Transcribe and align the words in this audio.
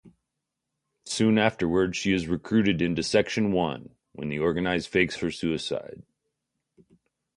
Soon 1.05 1.37
afterward, 1.37 1.95
she 1.95 2.11
is 2.11 2.25
recruited 2.27 2.81
into 2.81 3.03
Section 3.03 3.51
One 3.51 3.93
when 4.13 4.29
the 4.29 4.39
organization 4.39 4.91
fakes 4.91 5.17
her 5.17 5.29
suicide. 5.29 6.01